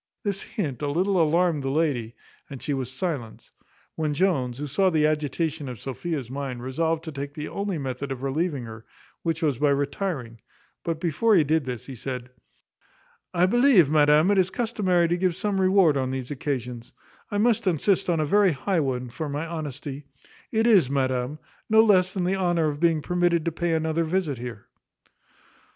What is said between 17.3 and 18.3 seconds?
must insist on a